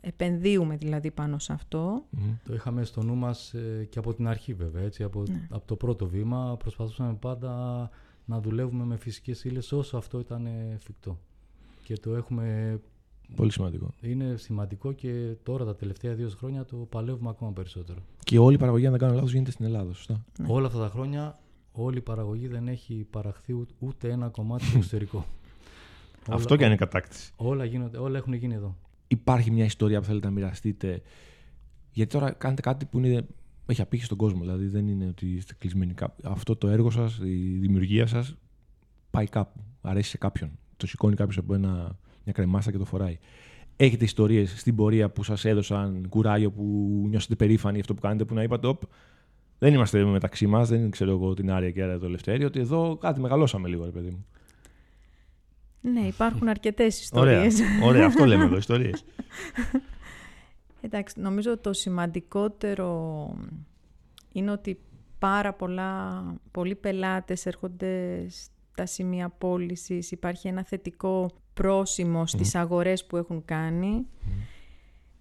Επενδύουμε 0.00 0.76
δηλαδή 0.76 1.10
πάνω 1.10 1.38
σε 1.38 1.52
αυτό. 1.52 2.04
Το 2.44 2.54
είχαμε 2.54 2.84
στο 2.84 3.02
νου 3.02 3.14
μας 3.14 3.54
ε, 3.54 3.86
και 3.90 3.98
από 3.98 4.14
την 4.14 4.28
αρχή 4.28 4.54
βέβαια. 4.54 4.82
Έτσι, 4.82 5.02
από, 5.02 5.22
ναι. 5.28 5.46
από 5.50 5.66
το 5.66 5.76
πρώτο 5.76 6.06
βήμα 6.06 6.56
προσπαθούσαμε 6.58 7.14
πάντα 7.14 7.90
να 8.24 8.40
δουλεύουμε 8.40 8.84
με 8.84 8.96
φυσικές 8.96 9.44
ύλες 9.44 9.72
όσο 9.72 9.96
αυτό 9.96 10.18
ήταν 10.18 10.46
εφικτό. 10.74 11.18
Και 11.84 11.96
το 11.96 12.14
έχουμε... 12.14 12.78
Πολύ 13.36 13.52
σημαντικό. 13.52 13.94
Είναι 14.00 14.36
σημαντικό 14.36 14.92
και 14.92 15.36
τώρα 15.42 15.64
τα 15.64 15.74
τελευταία 15.74 16.14
δύο 16.14 16.28
χρόνια 16.28 16.64
το 16.64 16.76
παλεύουμε 16.76 17.28
ακόμα 17.28 17.52
περισσότερο. 17.52 17.98
Και 18.24 18.38
όλη 18.38 18.54
η 18.54 18.58
παραγωγή, 18.58 18.84
αν 18.84 18.90
δεν 18.90 19.00
κάνω 19.00 19.14
λάθος, 19.14 19.32
γίνεται 19.32 19.50
στην 19.50 19.64
Ελλάδα, 19.64 19.92
σωστά; 19.92 20.24
Ναι. 20.38 20.46
Όλα 20.50 20.66
αυτά 20.66 20.78
τα 20.78 20.88
χρόνια 20.88 21.38
όλη 21.72 21.98
η 21.98 22.02
παραγωγή 22.02 22.48
δεν 22.48 22.68
έχει 22.68 23.06
παραχθεί 23.10 23.66
ούτε 23.78 24.10
ένα 24.10 24.28
κομμάτι 24.28 24.64
στο 24.68 24.76
εξωτερικό. 24.76 25.24
Αυτό 26.30 26.56
και 26.56 26.62
αν 26.62 26.68
είναι 26.68 26.78
κατάκτηση. 26.78 27.32
Όλα, 27.36 27.64
γίνονται, 27.64 27.98
όλα 27.98 28.18
έχουν 28.18 28.32
γίνει 28.32 28.54
εδώ 28.54 28.76
υπάρχει 29.12 29.50
μια 29.50 29.64
ιστορία 29.64 30.00
που 30.00 30.06
θέλετε 30.06 30.26
να 30.26 30.32
μοιραστείτε. 30.32 31.02
Γιατί 31.92 32.12
τώρα 32.12 32.30
κάνετε 32.32 32.60
κάτι 32.60 32.84
που 32.84 32.98
είναι, 32.98 33.26
έχει 33.66 33.80
απήχει 33.80 34.04
στον 34.04 34.16
κόσμο. 34.16 34.40
Δηλαδή 34.40 34.66
δεν 34.66 34.88
είναι 34.88 35.06
ότι 35.06 35.26
είστε 35.26 35.54
κλεισμένοι 35.58 35.94
κάπου. 35.94 36.22
Αυτό 36.24 36.56
το 36.56 36.68
έργο 36.68 36.90
σας, 36.90 37.18
η 37.22 37.58
δημιουργία 37.58 38.06
σας 38.06 38.36
πάει 39.10 39.26
κάπου. 39.26 39.60
Αρέσει 39.80 40.10
σε 40.10 40.18
κάποιον. 40.18 40.50
το 40.76 40.86
σηκώνει 40.86 41.14
κάποιος 41.14 41.38
από 41.38 41.54
ένα, 41.54 41.98
μια 42.24 42.32
κρεμάστα 42.32 42.70
και 42.70 42.78
το 42.78 42.84
φοράει. 42.84 43.18
Έχετε 43.76 44.04
ιστορίες 44.04 44.54
στην 44.60 44.74
πορεία 44.74 45.10
που 45.10 45.22
σας 45.22 45.44
έδωσαν 45.44 46.08
κουράγιο, 46.08 46.50
που 46.50 46.62
νιώσετε 47.08 47.34
περήφανοι 47.34 47.80
αυτό 47.80 47.94
που 47.94 48.00
κάνετε, 48.00 48.24
που 48.24 48.34
να 48.34 48.42
είπατε, 48.42 48.66
Οπ, 48.66 48.82
δεν 49.58 49.74
είμαστε 49.74 50.04
μεταξύ 50.04 50.46
μας, 50.46 50.68
δεν 50.68 50.90
ξέρω 50.90 51.10
εγώ 51.10 51.34
την 51.34 51.50
Άρια 51.50 51.70
και 51.70 51.96
το 52.00 52.08
Λευτέρη, 52.08 52.44
ότι 52.44 52.60
εδώ 52.60 52.96
κάτι 52.96 53.20
μεγαλώσαμε 53.20 53.68
λίγο, 53.68 53.84
ρε 53.84 53.90
παιδί 53.90 54.10
μου. 54.10 54.26
Ναι, 55.82 56.00
υπάρχουν 56.00 56.48
αρκετές 56.48 57.00
ιστορίες. 57.00 57.60
Ωραία, 57.60 57.84
ωραία, 57.84 58.06
αυτό 58.06 58.24
λέμε 58.24 58.44
εδώ, 58.44 58.56
ιστορίες. 58.56 59.04
Εντάξει, 60.84 61.20
νομίζω 61.20 61.58
το 61.58 61.72
σημαντικότερο 61.72 63.28
είναι 64.32 64.50
ότι 64.50 64.78
πάρα 65.18 65.52
πολλά, 65.52 66.22
πολλοί 66.50 66.74
πελάτες 66.74 67.46
έρχονται 67.46 68.24
στα 68.28 68.86
σημεία 68.86 69.28
πώλησης. 69.28 70.10
Υπάρχει 70.10 70.48
ένα 70.48 70.64
θετικό 70.64 71.30
πρόσημο 71.54 72.26
στις 72.26 72.54
αγορές 72.54 73.06
που 73.06 73.16
έχουν 73.16 73.44
κάνει. 73.44 74.06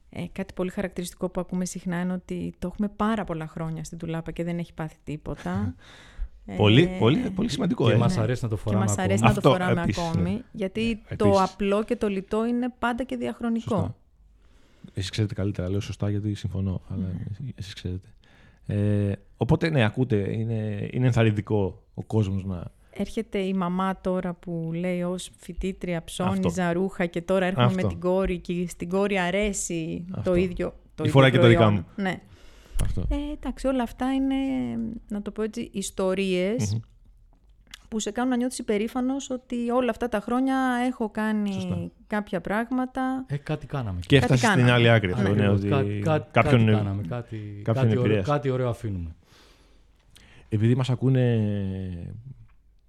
Ε, 0.09 0.25
κάτι 0.31 0.53
πολύ 0.53 0.69
χαρακτηριστικό 0.69 1.29
που 1.29 1.39
ακούμε 1.39 1.65
συχνά 1.65 1.99
είναι 1.99 2.13
ότι 2.13 2.53
το 2.59 2.67
έχουμε 2.67 2.87
πάρα 2.95 3.23
πολλά 3.23 3.47
χρόνια 3.47 3.83
στην 3.83 3.97
τουλάπα 3.97 4.31
και 4.31 4.43
δεν 4.43 4.57
έχει 4.57 4.73
πάθει 4.73 4.97
τίποτα. 5.03 5.75
πολύ, 6.57 6.81
ε, 6.83 6.97
πολύ, 6.99 7.17
πολύ 7.35 7.49
σημαντικό. 7.49 7.85
Και 7.87 7.93
ε. 7.93 7.97
μας 7.97 8.17
αρέσει 8.17 8.43
να 8.43 8.49
το 8.49 8.57
φοράμε 8.57 8.83
και 8.85 8.89
μας 8.89 8.97
αρέσει 8.99 9.23
ακόμη. 9.23 9.35
να 9.35 9.41
το 9.41 9.49
Αυτό, 9.49 9.63
φοράμε 9.63 9.81
επίσης, 9.81 10.03
ακόμη. 10.07 10.31
ναι. 10.31 10.39
Γιατί 10.51 11.01
Ε, 11.07 11.15
το 11.15 11.25
επίσης. 11.27 11.41
απλό 11.53 11.83
και 11.83 11.95
το 11.95 12.07
λιτό 12.07 12.45
είναι 12.45 12.73
πάντα 12.79 13.03
και 13.03 13.15
διαχρονικό. 13.15 13.75
Σωστά. 13.75 13.95
Εσείς 14.93 15.09
ξέρετε 15.09 15.33
καλύτερα, 15.33 15.69
λέω 15.69 15.79
σωστά 15.79 16.09
γιατί 16.09 16.33
συμφωνώ, 16.33 16.81
αλλά 16.89 17.05
εσείς 17.55 17.73
ξέρετε. 17.73 18.07
Ε, 18.65 19.11
οπότε, 19.37 19.69
ναι, 19.69 19.83
ακούτε, 19.83 20.33
είναι, 20.37 20.87
είναι 20.91 21.05
ενθαρρυντικό 21.05 21.83
ο 21.93 22.03
κόσμος 22.03 22.45
να... 22.45 22.63
Έρχεται 22.93 23.37
η 23.39 23.53
μαμά 23.53 24.01
τώρα 24.01 24.33
που 24.33 24.71
λέει 24.73 25.01
ως 25.03 25.29
φοιτήτρια 25.37 26.03
ψώνιζα 26.03 26.67
Αυτό. 26.67 26.79
ρούχα 26.79 27.05
και 27.05 27.21
τώρα 27.21 27.45
έρχομαι 27.45 27.65
Αυτό. 27.65 27.81
με 27.81 27.87
την 27.87 27.99
κόρη 27.99 28.37
και 28.39 28.65
στην 28.67 28.89
κόρη 28.89 29.17
αρέσει 29.19 30.05
Αυτό. 30.11 30.29
το 30.29 30.35
ίδιο 30.35 30.67
το 30.67 31.03
Η 31.03 31.07
ίδιο 31.07 31.11
φοράει 31.11 31.31
και 31.31 31.37
το 31.37 31.47
δικά 31.47 31.59
προϊόν. 31.65 31.73
μου. 31.97 32.03
Ναι. 32.03 32.21
Αυτό. 32.83 33.01
Ε, 33.09 33.15
εντάξει, 33.33 33.67
όλα 33.67 33.83
αυτά 33.83 34.13
είναι, 34.13 34.35
να 35.07 35.21
το 35.21 35.31
πω 35.31 35.41
έτσι, 35.41 35.69
ιστορίες 35.73 36.73
Μμμ. 36.73 36.79
που 37.89 37.99
σε 37.99 38.11
κάνουν 38.11 38.29
να 38.29 38.37
νιώθεις 38.37 38.59
υπερήφανος 38.59 39.29
ότι 39.29 39.69
όλα 39.69 39.89
αυτά 39.89 40.09
τα 40.09 40.19
χρόνια 40.19 40.57
έχω 40.87 41.09
κάνει 41.09 41.53
Σωστά. 41.53 41.91
κάποια 42.07 42.41
πράγματα. 42.41 43.25
Ε, 43.27 43.37
κάτι 43.37 43.65
κάναμε. 43.65 43.99
Και 43.99 44.19
Κάτι 44.19 44.33
έφτασε 44.33 44.45
στην 44.45 44.49
κάναμε. 44.49 44.71
άλλη 44.71 44.89
άκρη 44.89 45.11
αυτό, 45.11 45.29
Ναι. 45.33 45.35
ναι, 45.41 45.47
Ακριβώς. 45.47 45.81
ότι 45.81 45.99
Κά- 45.99 46.19
κά- 46.19 46.31
κάποιον... 46.31 46.59
κάτι 46.65 46.71
κάναμε, 46.77 47.01
κάτι, 47.07 47.61
κάποιον 47.63 47.85
κάτι, 47.85 47.97
ωραίο, 47.97 48.03
επηρέασε. 48.03 48.31
κάτι 48.31 48.49
ωραίο 48.49 48.69
αφήνουμε. 48.69 49.15
Επειδή 50.49 50.75
μας 50.75 50.89
ακούνε 50.89 52.11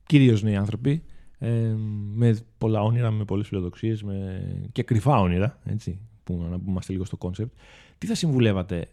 κυρίως 0.06 0.42
νέοι 0.42 0.56
άνθρωποι, 0.56 1.02
ε, 1.38 1.74
με 2.14 2.38
πολλά 2.58 2.82
όνειρα, 2.82 3.10
με 3.10 3.24
πολλές 3.24 3.46
φιλοδοξίες 3.48 4.02
με... 4.02 4.42
και 4.72 4.82
κρυφά 4.82 5.20
όνειρα, 5.20 5.58
έτσι, 5.64 6.00
που 6.24 6.46
να 6.50 6.58
πούμε 6.58 6.80
λίγο 6.86 7.04
στο 7.04 7.16
concept, 7.16 7.52
τι 7.98 8.06
θα 8.06 8.14
συμβουλεύατε 8.14 8.88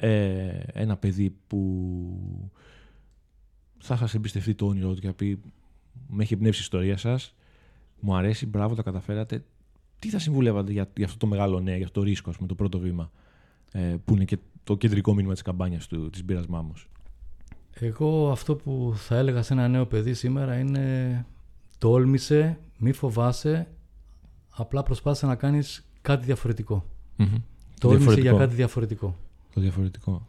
ε, 0.00 0.62
ένα 0.72 0.96
παιδί 0.96 1.36
που 1.46 2.50
θα 3.78 3.96
σας 3.96 4.14
εμπιστευτεί 4.14 4.54
το 4.54 4.66
όνειρό 4.66 4.94
του 4.94 5.00
και 5.00 5.06
θα 5.06 5.12
πει 5.12 5.40
με 6.08 6.22
έχει 6.22 6.34
εμπνεύσει 6.34 6.60
η 6.60 6.62
ιστορία 6.62 6.96
σας, 6.96 7.34
μου 8.00 8.16
αρέσει, 8.16 8.46
μπράβο, 8.46 8.74
τα 8.74 8.82
καταφέρατε. 8.82 9.44
Τι 9.98 10.08
θα 10.08 10.18
συμβουλεύατε 10.18 10.72
για, 10.72 10.90
για 10.96 11.06
αυτό 11.06 11.18
το 11.18 11.26
μεγάλο 11.26 11.60
νέο, 11.60 11.76
για 11.76 11.84
αυτό 11.84 12.00
το 12.00 12.06
ρίσκο, 12.06 12.30
ας 12.30 12.36
πούμε, 12.36 12.48
το 12.48 12.54
πρώτο 12.54 12.78
βήμα, 12.78 13.10
ε, 13.72 13.96
που 14.04 14.14
είναι 14.14 14.24
και 14.24 14.38
το 14.64 14.76
κεντρικό 14.76 15.14
μήνυμα 15.14 15.32
της 15.32 15.42
καμπάνιας 15.42 15.86
του, 15.86 16.10
της 16.10 16.24
μπύρας 16.24 16.46
Μάμος; 16.46 16.88
Εγώ 17.72 18.30
αυτό 18.30 18.56
που 18.56 18.92
θα 18.96 19.16
έλεγα 19.16 19.42
σε 19.42 19.52
ένα 19.52 19.68
νέο 19.68 19.86
παιδί 19.86 20.14
σήμερα 20.14 20.58
είναι 20.58 21.26
τόλμησε, 21.78 22.58
μη 22.78 22.92
φοβάσαι, 22.92 23.68
απλά 24.50 24.82
προσπάθησε 24.82 25.26
να 25.26 25.34
κάνεις 25.34 25.86
κάτι 26.02 26.24
διαφορετικό. 26.24 26.84
Τόλμησε 27.16 27.42
Διαφορετικό. 27.80 28.20
για 28.20 28.44
κάτι 28.44 28.54
διαφορετικό. 28.54 29.16
Το 29.54 29.60
διαφορετικό. 29.60 30.26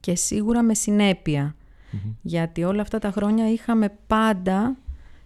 Και 0.00 0.14
σίγουρα 0.16 0.62
με 0.62 0.74
συνέπεια. 0.74 1.54
Γιατί 2.22 2.64
όλα 2.64 2.82
αυτά 2.82 2.98
τα 2.98 3.10
χρόνια 3.10 3.52
είχαμε 3.52 3.98
πάντα 4.06 4.76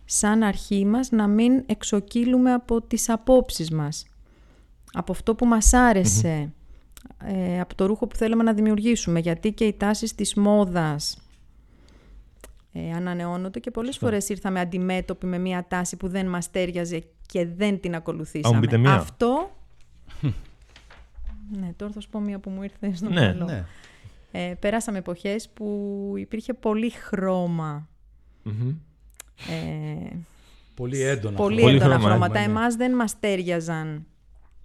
σαν 0.04 0.42
αρχή 0.42 0.86
μας 0.86 1.10
να 1.10 1.26
μην 1.26 1.62
εξοκύλουμε 1.66 2.52
από 2.52 2.82
τις 2.82 3.08
απόψεις 3.08 3.70
μας. 3.70 4.06
Από 4.92 5.12
αυτό 5.12 5.34
που 5.34 5.46
μας 5.46 5.72
άρεσε. 5.72 6.52
ε, 7.24 7.60
από 7.60 7.74
το 7.74 7.86
ρούχο 7.86 8.06
που 8.06 8.16
θέλαμε 8.16 8.42
να 8.42 8.52
δημιουργήσουμε. 8.52 9.18
Γιατί 9.18 9.52
και 9.52 9.64
οι 9.64 9.72
τάσεις 9.72 10.14
της 10.14 10.34
μόδας 10.34 11.18
ε, 12.72 12.92
ανανεώνονται 12.92 13.60
και 13.60 13.70
πολλές 13.70 13.98
φορές 13.98 14.28
ήρθαμε 14.28 14.60
αντιμέτωποι 14.60 15.26
με 15.26 15.38
μια 15.38 15.64
τάση 15.68 15.96
που 15.96 16.08
δεν 16.08 16.26
μας 16.26 16.50
τέριαζε 16.50 17.04
και 17.26 17.46
δεν 17.46 17.80
την 17.80 17.94
ακολουθήσαμε. 17.94 18.60
πείτε 18.60 18.76
μία. 18.76 18.94
Αυτό... 18.94 19.50
ναι, 21.50 21.72
τώρα 21.76 21.92
θα 21.92 22.00
σου 22.00 22.08
πω 22.08 22.20
μία 22.20 22.38
που 22.38 22.50
μου 22.50 22.62
ήρθε 22.62 22.94
στο 22.94 23.08
Ναι, 23.08 23.20
μυαλό. 23.20 23.44
Ναι. 23.44 23.64
Ε, 24.32 24.54
περάσαμε 24.60 24.98
εποχές 24.98 25.48
που 25.48 26.12
υπήρχε 26.16 26.54
πολύ 26.54 26.90
χρώμα. 26.90 27.88
Ε, 29.50 30.16
Πολύ 30.74 31.00
έντονα. 31.02 31.36
πολύ 31.36 31.60
Πολύ 31.60 31.74
έντονα 31.76 31.94
χρώμα, 31.94 32.08
χρώματα. 32.08 32.40
ναι, 32.40 32.46
ναι. 32.46 32.50
Εμάς 32.52 32.74
δεν 32.76 32.94
μας 32.94 33.18
τέριαζαν 33.20 34.06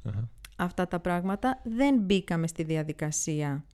Αχα. 0.04 0.30
αυτά 0.56 0.88
τα 0.88 1.00
πράγματα. 1.00 1.62
Δεν 1.64 2.00
μπήκαμε 2.00 2.48
στη 2.48 2.64
διαδικασία 2.64 3.66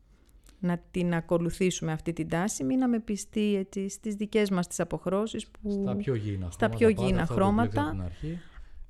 να 0.59 0.77
την 0.91 1.13
ακολουθήσουμε 1.13 1.91
αυτή 1.91 2.13
την 2.13 2.29
τάση. 2.29 2.63
Μείναμε 2.63 2.99
πιστοί 2.99 3.55
έτσι, 3.55 3.89
στις 3.89 4.15
δικές 4.15 4.49
μας 4.49 4.67
τις 4.67 4.79
αποχρώσεις 4.79 5.47
που 5.47 5.81
Στα 5.83 5.95
πιο 5.95 6.15
γήινα 6.15 6.49
στα 6.51 6.65
χρώματα. 6.65 6.77
πιο 6.77 6.87
πάντα, 6.95 7.07
γήινα 7.07 7.21
αυτό 7.21 7.33
που 7.35 7.39
επιλέξαμε 7.41 7.69
χρώματα. 7.71 7.81
από 7.81 7.91
την 7.91 8.01
αρχή. 8.01 8.39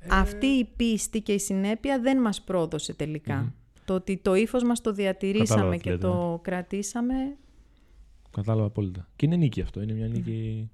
αυτή 0.10 0.46
η 0.46 0.66
πίστη 0.76 1.22
και 1.22 1.34
η 1.34 1.40
συνέπεια 1.40 2.00
δεν 2.00 2.22
μας 2.22 2.42
πρόδωσε 2.42 2.94
τελικά. 2.94 3.54
Το 3.88 3.94
ότι 3.94 4.17
το 4.17 4.36
ύφος 4.36 4.63
μας 4.63 4.82
το 4.82 4.94
διατηρήσαμε 4.94 5.46
Κατάλαβα 5.48 5.75
τι 5.75 5.82
και 5.82 5.89
λέτε, 5.89 6.08
το 6.08 6.39
κρατήσαμε 6.44 7.13
Κατάλαβα 8.32 8.67
απόλυτα. 8.67 9.08
Και 9.15 9.25
είναι 9.25 9.36
νίκη 9.36 9.62
αυτό. 9.62 9.82
Είναι 9.82 9.94
μια 9.94 10.08
νίκη. 10.08 10.70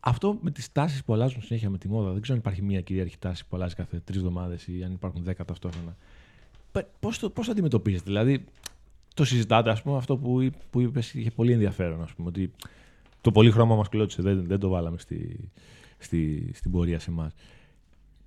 Αυτό 0.00 0.38
με 0.40 0.50
τις 0.50 0.72
τάσεις 0.72 1.04
που 1.04 1.12
αλλάζουν 1.12 1.42
συνέχεια 1.42 1.70
με 1.70 1.78
τη 1.78 1.88
μόδα. 1.88 2.12
Δεν 2.12 2.20
ξέρω 2.20 2.34
αν 2.34 2.40
υπάρχει 2.40 2.62
μια 2.62 2.80
κυρίαρχη 2.80 3.18
τάση 3.18 3.46
που 3.46 3.56
αλλάζει 3.56 3.74
κάθε 3.74 4.00
τρεις 4.04 4.16
εβδομάδες 4.16 4.66
ή 4.66 4.82
αν 4.84 4.92
υπάρχουν 4.92 5.22
δέκα 5.22 5.44
ταυτόχρονα. 5.44 5.96
Πώς 7.00 7.18
το, 7.18 7.30
πώς 7.30 7.46
το 7.46 7.52
αντιμετωπίζετε, 7.52 8.04
Δηλαδή, 8.04 8.44
το 9.14 9.24
συζητάτε, 9.24 9.70
ας 9.70 9.82
πούμε, 9.82 9.96
αυτό 9.96 10.16
που, 10.16 10.40
είπ- 10.40 10.62
που 10.70 10.80
είπες 10.80 11.14
είχε 11.14 11.30
πολύ 11.30 11.52
ενδιαφέρον. 11.52 12.02
Ας 12.02 12.12
πούμε, 12.12 12.28
ότι 12.28 12.50
το 13.20 13.30
πολύ 13.30 13.50
χρώμα 13.50 13.76
μας 13.76 13.88
κλώτησε. 13.88 14.22
Δεν, 14.22 14.46
δεν 14.46 14.58
το 14.58 14.68
βάλαμε 14.68 14.98
στη, 14.98 15.50
στη, 15.98 16.50
στην 16.54 16.70
πορεία 16.70 16.98
σε 16.98 17.10
εμάς. 17.10 17.32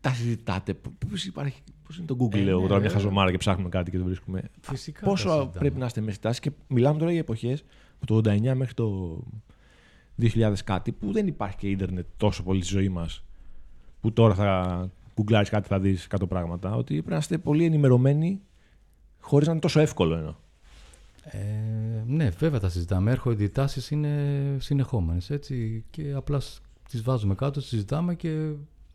Τα 0.01 0.13
συζητάτε. 0.13 0.73
Πώς 1.09 1.25
υπάρχει. 1.25 1.61
Πώς 1.85 1.97
είναι 1.97 2.05
το 2.07 2.15
Google, 2.19 2.33
Ε, 2.35 2.41
λέω, 2.41 2.55
ναι, 2.59 2.67
τώρα 2.67 2.79
μια 2.79 2.89
βέβαια. 2.89 2.91
χαζομάρα 3.03 3.31
και 3.31 3.37
ψάχνουμε 3.37 3.69
κάτι 3.69 3.91
και 3.91 3.97
το 3.97 4.03
βρίσκουμε. 4.03 4.41
Φυσικά 4.61 4.99
τα 4.99 5.05
Πόσο 5.05 5.27
συζητάμε. 5.29 5.51
πρέπει 5.59 5.79
να 5.79 5.85
είστε 5.85 5.99
μέσα 6.01 6.13
στη 6.13 6.21
τάση 6.21 6.39
και 6.39 6.51
μιλάμε 6.67 6.99
τώρα 6.99 7.11
για 7.11 7.19
εποχές 7.19 7.63
από 7.95 8.05
το 8.05 8.15
89 8.31 8.53
μέχρι 8.55 8.73
το 8.73 9.17
2000 10.21 10.53
κάτι 10.63 10.91
που 10.91 11.11
δεν 11.11 11.27
υπάρχει 11.27 11.57
και 11.57 11.69
ίντερνετ 11.69 12.05
τόσο 12.17 12.43
πολύ 12.43 12.63
στη 12.63 12.73
ζωή 12.73 12.89
μας. 12.89 13.23
Που 14.01 14.11
τώρα 14.13 14.33
θα 14.35 14.89
γκουγκλάρεις 15.15 15.49
κάτι, 15.49 15.67
θα 15.67 15.79
δεις 15.79 16.07
100 16.19 16.27
πράγματα. 16.27 16.75
Ότι 16.75 16.93
πρέπει 16.93 17.09
να 17.09 17.17
είστε 17.17 17.37
πολύ 17.37 17.65
ενημερωμένοι 17.65 18.41
χωρίς 19.19 19.45
να 19.47 19.51
είναι 19.53 19.61
τόσο 19.61 19.79
εύκολο 19.79 20.15
εννοώ. 20.15 20.35
Ε, 21.23 21.39
ναι, 22.05 22.29
βέβαια 22.29 22.59
τα 22.59 22.69
συζητάμε. 22.69 23.11
Έρχονται 23.11 23.43
οι 23.43 23.49
τάσεις 23.49 23.91
είναι 23.91 24.55
συνεχόμενες 24.59 25.29
έτσι 25.29 25.85
και 25.89 26.13
απλά 26.15 26.39
σ- 26.39 26.61
τις 26.89 27.01
βάζουμε 27.01 27.35
κάτω, 27.35 27.59
τις 27.59 27.69
συζητάμε 27.69 28.15
και 28.15 28.51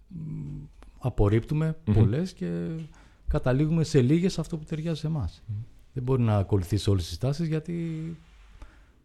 μ, 0.08 0.62
απορρίπτουμε 1.06 1.76
Μμμ. 1.84 1.94
πολλές 1.94 2.32
και 2.32 2.66
καταλήγουμε 3.28 3.84
σε 3.84 4.00
λίγες 4.02 4.38
αυτό 4.38 4.56
που 4.56 4.64
ταιριάζει 4.64 5.00
σε 5.00 5.06
εμάς. 5.06 5.42
Δεν 5.92 6.02
μπορεί 6.02 6.23
να 6.23 6.37
ακολουθήσει 6.37 6.90
όλες 6.90 7.08
τις 7.08 7.18
τάσεις 7.18 7.46
γιατί 7.49 7.76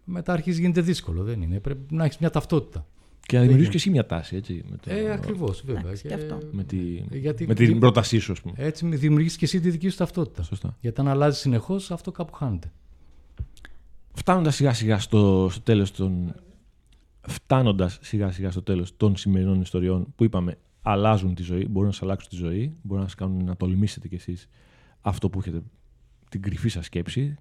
μετά 0.03 0.33
αρχίζει 0.33 0.59
γίνεται 0.61 0.81
δύσκολο. 0.81 1.23
Δεν 1.23 1.41
είναι. 1.41 1.59
Πρέπει 1.59 1.95
να 1.95 2.03
έχεις 2.05 2.17
μια 2.17 2.29
ταυτότητα. 2.29 2.85
Και 3.25 3.35
να 3.37 3.41
δημιουργήσεις 3.43 3.83
γίνεται. 3.83 3.99
και 4.01 4.07
εσύ 4.07 4.09
μια 4.11 4.19
τάση, 4.21 4.35
έτσι. 4.35 4.63
Με, 4.69 4.77
το, 4.77 4.91
Ε, 4.91 5.11
ακριβώς 5.11 5.61
βέβαια. 5.65 5.81
Εντάξει, 5.81 6.07
και 6.07 6.13
αυτό. 6.13 6.39
με, 6.51 6.63
τη, 6.63 6.77
Γιατί- 7.11 7.47
με 7.47 7.53
την 7.53 7.67
δι- 7.67 7.79
πρότασή 7.79 8.19
σου, 8.19 8.31
ας 8.31 8.41
πούμε. 8.41 8.53
Έτσι 8.57 8.95
δημιουργείς 8.95 9.35
και 9.37 9.45
εσύ 9.45 9.59
τη 9.59 9.69
δική 9.69 9.89
σου 9.89 9.97
ταυτότητα. 9.97 10.43
Σωστά. 10.43 10.77
Γιατί 10.81 11.01
αν 11.01 11.07
αλλάζεις 11.07 11.39
συνεχώς 11.39 11.91
αυτό 11.91 12.11
κάπου 12.11 12.33
χάνεται. 12.33 12.71
Φτάνοντας 14.13 14.55
σιγά 14.55 14.73
σιγά 14.73 14.99
στο, 14.99 15.47
στο 15.51 15.61
τέλος 15.61 15.91
των... 15.91 16.35
Φτάνοντας 17.27 17.99
σιγά 18.01 18.31
σιγά 18.31 18.51
στο 18.51 18.61
τέλος 18.61 18.97
των 18.97 19.15
σημερινών 19.17 19.61
ιστοριών 19.61 20.13
που 20.15 20.23
είπαμε 20.23 20.57
αλλάζουν 20.81 21.35
τη 21.35 21.43
ζωή, 21.43 21.67
μπορούν 21.69 21.87
να 21.87 21.93
σας 21.93 22.03
αλλάξουν 22.03 22.29
τη 22.29 22.35
ζωή, 22.35 22.75
μπορούν 22.81 23.03
να 23.03 23.09
σας 23.09 23.17
κάνουν 23.17 23.43
να 23.43 23.55
τολμήσετε 23.55 24.07
κι 24.07 24.15
εσείς 24.15 24.47
αυτό 25.01 25.29
που 25.29 25.39
έχετε 25.39 25.61
την 26.29 26.41
κρυφή 26.41 26.69
σας 26.69 26.85
σκέψη 26.85 27.35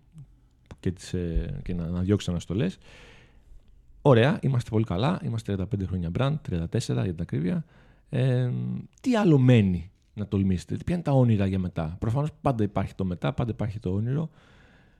και, 0.80 0.90
τις, 0.90 1.14
ε, 1.14 1.60
και 1.64 1.74
να, 1.74 1.86
να 1.86 2.00
διώξετε 2.00 2.30
αναστολές. 2.32 2.78
Ωραία, 4.02 4.38
είμαστε 4.42 4.70
πολύ 4.70 4.84
καλά, 4.84 5.20
είμαστε 5.24 5.56
35 5.58 5.86
χρόνια 5.86 6.10
brand, 6.18 6.34
34 6.50 6.66
για 6.78 7.02
την 7.02 7.20
ακρίβεια. 7.20 7.64
Ε, 8.08 8.50
τι 9.00 9.16
άλλο 9.16 9.38
μένει 9.38 9.90
να 10.14 10.26
τολμήσετε, 10.26 10.76
ποια 10.84 10.94
είναι 10.94 11.04
τα 11.04 11.12
όνειρα 11.12 11.46
για 11.46 11.58
μετά; 11.58 11.96
Προφανώς 11.98 12.30
πάντα 12.40 12.64
υπάρχει 12.64 12.94
το 12.94 13.04
μετά, 13.04 13.32
πάντα 13.32 13.50
υπάρχει 13.50 13.78
το 13.78 13.90
όνειρο. 13.90 14.30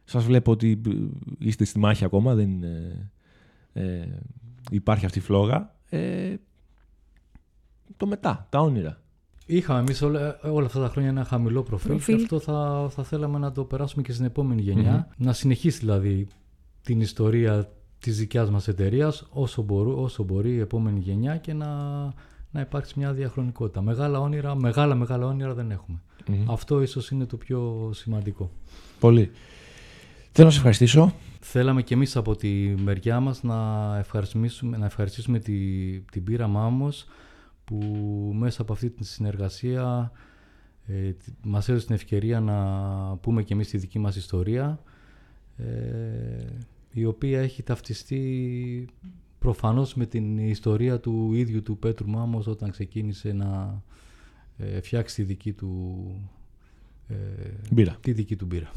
Σας 0.05 0.25
βλέπω 0.25 0.51
ότι 0.51 0.81
ε, 0.87 0.91
είστε 1.39 1.65
στη 1.65 1.79
μάχη 1.79 2.05
ακόμα, 2.05 2.35
δεν 2.35 2.51
είναι, 2.51 3.11
ε, 3.73 4.07
υπάρχει 4.71 5.05
αυτή 5.05 5.19
η 5.19 5.23
φλόγα. 5.23 5.75
Ε, 5.89 6.35
το 7.97 8.07
μετά, 8.07 8.47
τα 8.51 8.61
όνειρα. 8.61 9.01
Είχαμε 9.47 9.79
εμείς 9.81 10.03
όλα, 10.03 10.39
όλα 10.43 10.67
αυτά 10.67 10.81
τα 10.81 10.89
χρόνια 10.89 11.11
ένα 11.11 11.25
χαμηλό 11.25 11.63
προφίλ, 11.63 11.89
Προφίλ. 11.89 12.17
και 12.17 12.23
αυτό 12.23 12.39
θα, 12.39 12.89
θα 12.91 13.03
θέλαμε 13.03 13.39
να 13.39 13.53
το 13.53 13.65
περάσουμε 13.65 14.03
και 14.03 14.13
στην 14.13 14.25
επόμενη 14.25 14.61
γενιά. 14.63 15.09
Να 15.17 15.33
συνεχίσει 15.33 15.79
δηλαδή 15.79 16.29
την 16.83 17.01
ιστορία 17.01 17.73
της 17.99 18.19
δικιάς 18.19 18.51
μας 18.51 18.69
εταιρείας 18.69 19.27
όσο, 19.31 19.63
μπορού, 19.63 20.03
όσο 20.03 20.23
μπορεί 20.23 20.51
η 20.53 20.59
επόμενη 20.59 20.99
γενιά 20.99 21.37
και 21.37 21.53
να, 21.53 21.67
να 22.51 22.61
υπάρξει 22.61 22.95
μια 22.97 23.13
διαχρονικότητα. 23.13 23.83
Μεγάλα 23.83 24.21
όνειρα, 24.21 24.55
μεγάλα 24.55 24.95
μεγάλα 24.95 25.27
όνειρα 25.27 25.55
δεν 25.55 25.71
έχουμε. 25.71 26.03
Αυτό 26.47 26.83
ίσως 26.83 27.11
είναι 27.11 27.27
το 27.27 27.37
πιο 27.37 27.91
σημαντικό. 27.95 28.51
Πολύ. 29.01 29.31
Θέλω 30.33 30.47
να 30.47 30.53
σε 30.53 30.59
ευχαριστήσω. 30.59 31.13
Θέλαμε 31.41 31.83
και 31.83 31.95
εμείς 31.95 32.17
από 32.17 32.37
τη 32.37 32.75
μεριά 32.83 33.21
μας 33.21 33.43
να 33.43 33.97
ευχαριστήσουμε, 33.99 34.77
να 34.77 34.87
ευχαριστήσουμε 34.87 35.39
τη, 35.39 35.55
την 36.01 36.25
πείρα 36.25 36.47
Μάμος 36.47 37.07
που 37.69 37.77
μέσα 38.35 38.63
από 38.63 38.73
αυτή 38.73 38.91
τη 38.91 39.05
συνεργασία 39.05 40.13
ε, 40.87 41.13
τ- 41.13 41.29
μας 41.45 41.69
έδωσε 41.69 41.87
την 41.87 41.95
ευκαιρία 41.95 42.41
να 42.41 42.57
πούμε 43.17 43.43
και 43.43 43.55
εμείς 43.55 43.69
τη 43.69 43.79
δική 43.79 43.99
μας 43.99 44.17
ιστορία 44.17 44.81
ε, 45.57 45.65
η 46.93 47.05
οποία 47.05 47.41
έχει 47.41 47.63
ταυτιστεί 47.63 48.89
προφανώς 49.39 49.95
με 49.95 50.07
την 50.07 50.39
ιστορία 50.39 51.01
του 51.01 51.31
ίδιου 51.35 51.63
του 51.63 51.79
Πέτρου 51.79 52.09
Μάμος 52.09 52.47
όταν 52.47 52.71
ξεκίνησε 52.71 53.33
να 53.33 53.83
ε, 54.59 54.81
φτιάξει 54.81 55.15
τη 55.15 55.23
δική 55.23 55.53
του, 55.53 56.05
ε, 57.09 57.15
Μπήρα. 57.71 57.97
τη 58.01 58.13
δική 58.13 58.37
του 58.37 58.47
μπύρα. 58.47 58.71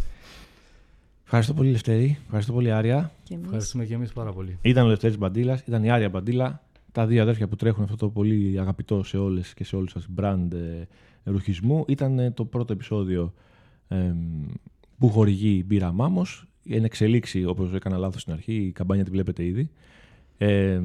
Ευχαριστώ 1.24 1.54
πολύ, 1.54 1.72
Λευτέρη. 1.72 2.18
Ευχαριστώ 2.26 2.54
πολύ, 2.54 2.72
Άρια. 2.72 3.12
Και 3.24 3.34
εμείς. 3.34 3.46
Ευχαριστούμε 3.46 3.86
και 3.86 3.94
εμείς 3.94 4.14
πάρα 4.14 4.34
πολύ. 4.34 4.58
Ήταν 4.62 4.86
ο 4.86 4.88
Λευτέρης 4.88 5.18
Μπαντήλας, 5.18 5.62
ήταν 5.62 5.84
η 5.84 5.92
Άρια 5.92 6.10
Μπαντήλα. 6.10 6.64
Τα 6.92 7.08
δύο 7.08 7.22
αδέρφια 7.22 7.48
που 7.48 7.56
τρέχουν 7.56 7.84
αυτό 7.84 7.96
το 7.96 8.10
πολύ 8.10 8.60
αγαπητό 8.60 9.04
σε 9.04 9.18
όλες 9.18 9.54
και 9.54 9.64
σε 9.64 9.76
όλους 9.76 9.92
σας 9.92 10.08
brand 10.18 10.48
ε, 10.52 10.84
ρουχισμού. 11.24 11.86
Ήταν 11.88 12.20
ε, 12.20 12.32
το 12.32 12.46
πρώτο 12.46 12.74
επεισόδιο 12.74 13.34
ε, 13.88 14.14
που 14.98 15.10
χορηγεί 15.10 15.58
η 15.58 15.64
μπύρα 15.66 15.92
Μάμος. 15.92 16.46
Εν 16.70 16.84
εξελίξει, 16.84 17.46
όπως 17.46 17.74
έκανα 17.74 17.98
λάθος 17.98 18.22
στην 18.22 18.34
αρχή, 18.34 18.54
η 18.54 18.72
καμπάνια 18.72 19.04
τη 19.04 19.12
βλέπετε 19.12 19.46
ήδη. 19.46 19.70
Ε, 20.38 20.82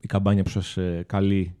η 0.00 0.06
καμπάνια 0.06 0.42
που 0.42 0.50
σας 0.50 0.76
ε, 0.76 1.04
καλεί 1.06 1.54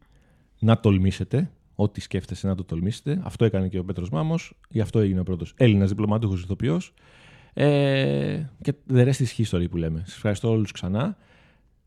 να 0.58 0.80
τολμήσετε, 0.80 1.50
ό,τι 1.74 2.00
σκέφτεστε 2.00 2.46
να 2.46 2.54
το 2.54 2.64
τολμήσετε. 2.64 3.20
Αυτό 3.24 3.44
έκανε 3.44 3.68
και 3.68 3.78
ο 3.78 3.84
Πέτρος 3.84 4.10
Μάμος, 4.10 4.58
γι' 4.68 4.80
αυτό 4.80 4.98
έγινε 4.98 5.20
ο 5.20 5.22
πρώτος 5.22 5.54
Έλληνας 5.56 5.88
διπλωμάτουχος 5.88 6.42
ηθοποιός. 6.42 6.94
Ε, 7.52 8.42
και 8.62 8.74
the 8.92 9.04
rest 9.04 9.24
is 9.24 9.44
history 9.44 9.66
που 9.70 9.76
λέμε. 9.76 10.02
Σας 10.04 10.14
ευχαριστώ 10.14 10.50
όλους 10.50 10.72
ξανά. 10.72 11.16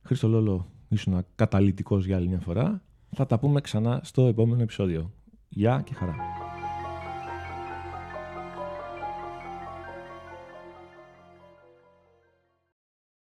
Χρήστο 0.01 0.27
Λόλο, 0.27 0.67
ήσουν 0.89 1.25
καταλητικός 1.35 2.05
για 2.05 2.15
άλλη 2.17 2.27
μια 2.27 2.39
φορά. 2.39 2.81
Θα 3.15 3.25
τα 3.25 3.39
πούμε 3.39 3.61
ξανά 3.61 3.99
στο 4.03 4.25
επόμενο 4.27 4.61
επεισόδιο. 4.61 5.11
Γεια 5.49 5.81
και 5.85 5.93
χαρά. 5.93 6.15